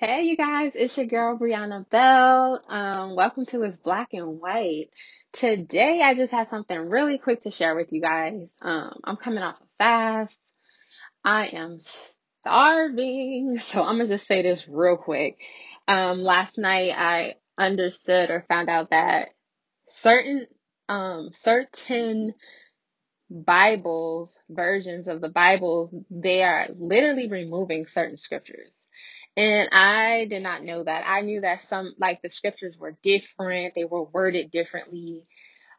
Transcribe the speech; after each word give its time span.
Hey, 0.00 0.26
you 0.26 0.36
guys, 0.36 0.70
it's 0.76 0.96
your 0.96 1.06
girl 1.06 1.36
Brianna 1.36 1.84
Bell. 1.90 2.62
Um, 2.68 3.16
welcome 3.16 3.46
to 3.46 3.64
It's 3.64 3.78
Black 3.78 4.12
and 4.12 4.40
White. 4.40 4.90
Today, 5.32 6.00
I 6.00 6.14
just 6.14 6.30
have 6.30 6.46
something 6.46 6.78
really 6.78 7.18
quick 7.18 7.42
to 7.42 7.50
share 7.50 7.74
with 7.74 7.92
you 7.92 8.00
guys. 8.00 8.48
Um, 8.62 9.00
I'm 9.02 9.16
coming 9.16 9.42
off 9.42 9.60
a 9.60 9.64
fast. 9.76 10.38
I 11.24 11.48
am 11.48 11.78
starving, 11.80 13.58
so 13.60 13.82
I'm 13.82 13.96
gonna 13.96 14.06
just 14.06 14.28
say 14.28 14.42
this 14.42 14.68
real 14.68 14.98
quick. 14.98 15.38
Um, 15.88 16.20
last 16.22 16.58
night 16.58 16.92
I 16.96 17.34
understood 17.60 18.30
or 18.30 18.44
found 18.46 18.70
out 18.70 18.90
that 18.90 19.30
certain 19.88 20.46
um 20.88 21.30
certain 21.32 22.34
Bibles, 23.30 24.38
versions 24.48 25.08
of 25.08 25.20
the 25.20 25.28
Bibles, 25.28 25.92
they 26.08 26.44
are 26.44 26.68
literally 26.78 27.28
removing 27.28 27.88
certain 27.88 28.16
scriptures. 28.16 28.78
And 29.38 29.68
I 29.70 30.26
did 30.28 30.42
not 30.42 30.64
know 30.64 30.82
that. 30.82 31.04
I 31.06 31.20
knew 31.20 31.42
that 31.42 31.62
some, 31.62 31.94
like 31.96 32.22
the 32.22 32.28
scriptures 32.28 32.76
were 32.76 32.98
different, 33.04 33.74
they 33.76 33.84
were 33.84 34.02
worded 34.02 34.50
differently. 34.50 35.22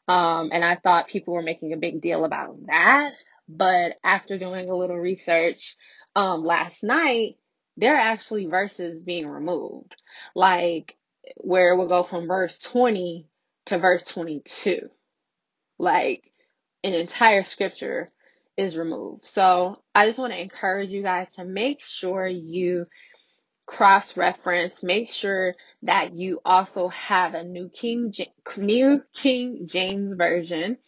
Um, 0.08 0.52
and 0.54 0.64
I 0.64 0.78
thought 0.78 1.10
people 1.10 1.34
were 1.34 1.42
making 1.42 1.74
a 1.74 1.78
big 1.78 2.00
deal 2.00 2.24
about 2.24 2.56
that. 2.68 3.12
But 3.50 3.98
after 4.02 4.38
doing 4.38 4.70
a 4.70 4.76
little 4.76 4.96
research, 4.96 5.76
um, 6.16 6.42
last 6.42 6.84
night, 6.84 7.36
there 7.76 7.96
are 7.96 8.00
actually 8.00 8.46
verses 8.46 9.04
being 9.04 9.28
removed. 9.28 9.94
Like 10.34 10.96
where 11.36 11.74
it 11.74 11.76
will 11.76 11.90
go 11.90 12.04
from 12.04 12.28
verse 12.28 12.58
20 12.60 13.28
to 13.66 13.78
verse 13.78 14.04
22. 14.04 14.90
Like 15.78 16.32
an 16.82 16.94
entire 16.94 17.44
scripture 17.44 18.10
is 18.56 18.78
removed. 18.78 19.26
So 19.26 19.82
I 19.94 20.08
just 20.08 20.18
want 20.18 20.32
to 20.32 20.42
encourage 20.42 20.92
you 20.92 21.02
guys 21.04 21.28
to 21.34 21.44
make 21.44 21.84
sure 21.84 22.26
you 22.26 22.86
cross 23.70 24.18
reference, 24.18 24.82
make 24.82 25.10
sure 25.12 25.54
that 25.84 26.16
you 26.16 26.42
also 26.44 26.88
have 26.88 27.36
a 27.36 27.44
new 27.44 27.70
King 27.70 28.12
New 28.58 29.04
King 29.14 29.68
James 29.68 30.14
version 30.14 30.80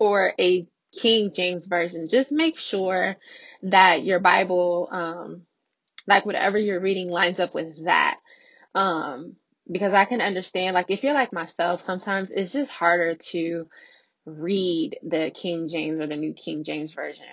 or 0.00 0.32
a 0.40 0.66
King 0.92 1.30
James 1.32 1.68
version. 1.68 2.08
Just 2.10 2.32
make 2.32 2.58
sure 2.58 3.14
that 3.62 4.02
your 4.02 4.18
Bible 4.18 4.88
um 4.90 5.42
like 6.08 6.26
whatever 6.26 6.58
you're 6.58 6.80
reading 6.80 7.10
lines 7.10 7.38
up 7.38 7.54
with 7.54 7.84
that. 7.84 8.18
Um 8.74 9.36
because 9.70 9.92
I 9.92 10.04
can 10.04 10.20
understand 10.20 10.74
like 10.74 10.90
if 10.90 11.04
you're 11.04 11.14
like 11.14 11.32
myself, 11.32 11.82
sometimes 11.82 12.32
it's 12.32 12.52
just 12.52 12.72
harder 12.72 13.14
to 13.30 13.68
read 14.26 14.98
the 15.04 15.30
King 15.32 15.68
James 15.68 16.00
or 16.00 16.08
the 16.08 16.16
New 16.16 16.34
King 16.34 16.64
James 16.64 16.92
version. 16.92 17.24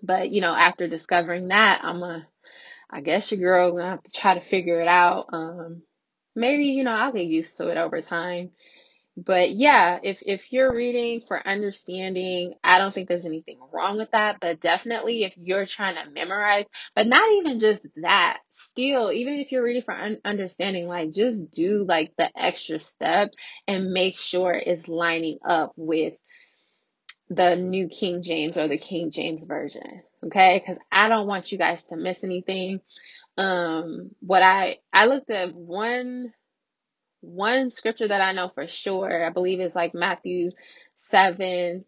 But 0.00 0.30
you 0.30 0.40
know, 0.40 0.54
after 0.54 0.86
discovering 0.86 1.48
that, 1.48 1.80
I'm 1.82 2.00
a 2.04 2.28
I 2.90 3.00
guess 3.00 3.30
your 3.30 3.40
girl 3.40 3.72
gonna 3.72 3.90
have 3.90 4.02
to 4.02 4.10
try 4.10 4.34
to 4.34 4.40
figure 4.40 4.80
it 4.80 4.88
out. 4.88 5.26
Um, 5.32 5.82
maybe, 6.34 6.66
you 6.66 6.84
know, 6.84 6.92
I'll 6.92 7.12
get 7.12 7.26
used 7.26 7.56
to 7.58 7.68
it 7.68 7.76
over 7.76 8.00
time. 8.02 8.50
But 9.16 9.52
yeah, 9.52 10.00
if, 10.02 10.22
if 10.26 10.52
you're 10.52 10.74
reading 10.74 11.22
for 11.28 11.46
understanding, 11.46 12.54
I 12.64 12.78
don't 12.78 12.92
think 12.92 13.08
there's 13.08 13.26
anything 13.26 13.60
wrong 13.72 13.96
with 13.96 14.10
that. 14.10 14.40
But 14.40 14.60
definitely 14.60 15.22
if 15.22 15.34
you're 15.36 15.66
trying 15.66 15.94
to 15.94 16.10
memorize, 16.10 16.66
but 16.96 17.06
not 17.06 17.22
even 17.38 17.60
just 17.60 17.86
that, 18.02 18.38
still, 18.50 19.12
even 19.12 19.34
if 19.34 19.52
you're 19.52 19.62
reading 19.62 19.82
for 19.82 19.94
un- 19.94 20.20
understanding, 20.24 20.88
like 20.88 21.12
just 21.12 21.52
do 21.52 21.84
like 21.88 22.12
the 22.18 22.28
extra 22.36 22.80
step 22.80 23.30
and 23.68 23.92
make 23.92 24.16
sure 24.16 24.52
it's 24.52 24.88
lining 24.88 25.38
up 25.48 25.72
with 25.76 26.14
the 27.30 27.56
new 27.56 27.88
King 27.88 28.22
James 28.22 28.56
or 28.56 28.68
the 28.68 28.78
King 28.78 29.10
James 29.10 29.44
version. 29.44 30.02
Okay. 30.26 30.62
Cause 30.66 30.78
I 30.92 31.08
don't 31.08 31.26
want 31.26 31.52
you 31.52 31.58
guys 31.58 31.82
to 31.84 31.96
miss 31.96 32.24
anything 32.24 32.80
um 33.36 34.10
what 34.20 34.42
i 34.42 34.76
i 34.92 35.06
looked 35.06 35.30
at 35.30 35.54
one 35.54 36.32
one 37.20 37.70
scripture 37.70 38.06
that 38.08 38.20
i 38.20 38.32
know 38.32 38.48
for 38.54 38.68
sure 38.68 39.26
i 39.26 39.30
believe 39.30 39.58
it's 39.60 39.74
like 39.74 39.94
matthew 39.94 40.50
17 40.96 41.84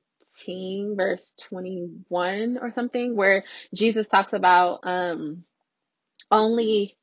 verse 0.97 1.33
21 1.43 2.59
or 2.61 2.71
something 2.73 3.15
where 3.15 3.45
jesus 3.75 4.09
talks 4.09 4.33
about 4.33 4.81
um 4.83 5.45
only 6.33 6.97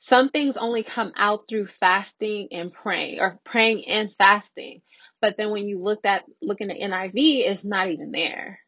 some 0.00 0.28
things 0.28 0.56
only 0.56 0.82
come 0.82 1.12
out 1.16 1.44
through 1.48 1.66
fasting 1.66 2.48
and 2.52 2.72
praying 2.72 3.20
or 3.20 3.38
praying 3.44 3.84
and 3.88 4.10
fasting 4.18 4.82
but 5.24 5.38
then 5.38 5.50
when 5.50 5.66
you 5.66 5.78
look 5.78 6.04
at 6.04 6.22
looking 6.42 6.70
at 6.70 6.76
niv 6.76 7.12
it's 7.14 7.64
not 7.64 7.88
even 7.88 8.12
there 8.12 8.58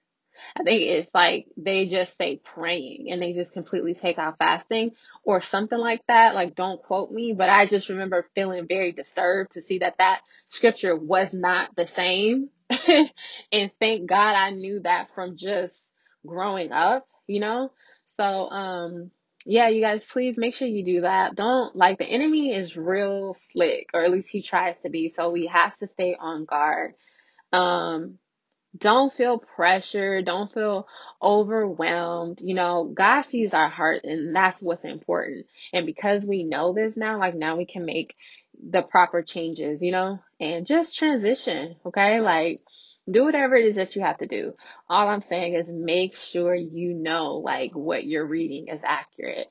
I 0.57 0.63
think 0.63 0.83
it's 0.83 1.11
like 1.15 1.47
they 1.57 1.87
just 1.87 2.17
say 2.17 2.41
praying 2.43 3.09
and 3.11 3.21
they 3.21 3.35
just 3.35 3.53
completely 3.53 3.95
take 3.95 4.19
out 4.19 4.39
fasting 4.39 4.93
or 5.23 5.41
something 5.41 5.79
like 5.79 6.03
that. 6.09 6.35
Like, 6.35 6.55
don't 6.55 6.83
quote 6.83 7.11
me, 7.11 7.35
but 7.37 7.49
I 7.49 7.67
just 7.67 7.89
remember 7.89 8.29
feeling 8.35 8.67
very 8.67 8.93
disturbed 8.93 9.53
to 9.53 9.63
see 9.63 9.79
that 9.79 9.99
that 9.99 10.23
scripture 10.49 10.97
was 10.97 11.33
not 11.35 11.75
the 11.77 11.87
same. 11.87 12.51
and 13.53 13.71
thank 13.81 14.09
God 14.09 14.35
I 14.35 14.51
knew 14.51 14.81
that 14.81 15.11
from 15.15 15.37
just 15.37 15.79
growing 16.27 16.73
up, 16.73 17.07
you 17.27 17.41
know? 17.41 17.71
So, 18.07 18.49
um, 18.51 19.11
yeah, 19.47 19.69
you 19.69 19.81
guys, 19.81 20.05
please 20.05 20.37
make 20.37 20.55
sure 20.55 20.67
you 20.67 20.85
do 20.85 21.01
that. 21.03 21.37
Don't 21.37 21.75
like 21.77 21.99
the 21.99 22.05
enemy 22.05 22.53
is 22.53 22.77
real 22.77 23.35
slick, 23.35 23.91
or 23.95 24.03
at 24.03 24.11
least 24.11 24.29
he 24.29 24.43
tries 24.43 24.75
to 24.83 24.91
be. 24.91 25.09
So 25.09 25.31
we 25.31 25.47
have 25.47 25.77
to 25.79 25.87
stay 25.87 26.17
on 26.19 26.45
guard. 26.45 26.95
Um, 27.53 28.19
don't 28.77 29.13
feel 29.13 29.39
pressure. 29.39 30.21
Don't 30.21 30.53
feel 30.53 30.89
overwhelmed. 31.23 32.41
You 32.41 32.55
know, 32.55 32.91
God 32.93 33.23
sees 33.23 33.55
our 33.55 33.69
heart 33.69 34.03
and 34.05 34.35
that's 34.35 34.61
what's 34.61 34.85
important. 34.85 35.47
And 35.73 35.87
because 35.87 36.27
we 36.27 36.43
know 36.43 36.73
this 36.73 36.97
now, 36.97 37.19
like 37.19 37.35
now 37.35 37.57
we 37.57 37.67
can 37.67 37.87
make 37.87 38.17
the 38.71 38.83
proper 38.83 39.23
changes, 39.23 39.81
you 39.81 39.93
know, 39.93 40.19
and 40.41 40.67
just 40.67 40.97
transition. 40.97 41.77
Okay. 41.87 42.21
Like 42.21 42.63
do 43.11 43.25
whatever 43.25 43.55
it 43.55 43.67
is 43.67 43.77
that 43.77 43.97
you 43.97 44.03
have 44.03 44.19
to 44.19 44.27
do. 44.27 44.55
All 44.89 45.09
I'm 45.09 45.23
saying 45.23 45.55
is 45.55 45.69
make 45.69 46.17
sure 46.17 46.55
you 46.55 46.95
know 46.95 47.35
like 47.35 47.73
what 47.75 48.05
you're 48.05 48.27
reading 48.27 48.69
is 48.69 48.83
accurate. 48.85 49.49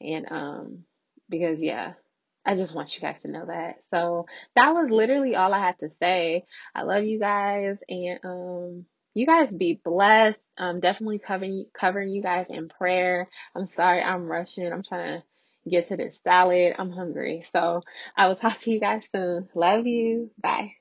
And, 0.00 0.26
um, 0.30 0.84
because 1.28 1.62
yeah, 1.62 1.94
I 2.44 2.56
just 2.56 2.74
want 2.74 2.94
you 2.94 3.00
guys 3.00 3.22
to 3.22 3.30
know 3.30 3.46
that. 3.46 3.76
So 3.90 4.26
that 4.54 4.74
was 4.74 4.90
literally 4.90 5.34
all 5.36 5.52
I 5.54 5.60
had 5.60 5.78
to 5.80 5.90
say. 6.00 6.44
I 6.74 6.82
love 6.82 7.04
you 7.04 7.18
guys 7.18 7.78
and 7.88 8.20
um 8.24 8.86
you 9.14 9.26
guys 9.26 9.54
be 9.54 9.80
blessed. 9.82 10.38
Um 10.58 10.80
definitely 10.80 11.18
covering 11.18 11.66
covering 11.72 12.10
you 12.10 12.22
guys 12.22 12.50
in 12.50 12.68
prayer. 12.68 13.28
I'm 13.54 13.66
sorry 13.66 14.02
I'm 14.02 14.26
rushing. 14.26 14.70
I'm 14.70 14.82
trying 14.82 15.20
to 15.20 15.70
get 15.70 15.88
to 15.88 15.96
this 15.96 16.20
salad. 16.22 16.74
I'm 16.78 16.90
hungry. 16.92 17.44
So 17.50 17.82
I 18.16 18.28
will 18.28 18.36
talk 18.36 18.58
to 18.60 18.70
you 18.70 18.80
guys 18.80 19.08
soon. 19.10 19.48
Love 19.54 19.86
you. 19.86 20.30
Bye. 20.40 20.74